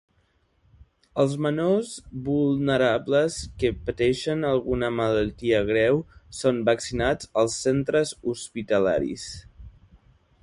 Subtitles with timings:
[1.23, 1.89] Els menors
[2.29, 6.01] vulnerables, que pateixen alguna malaltia greu
[6.39, 9.27] són vaccinats als centres hospitalaris.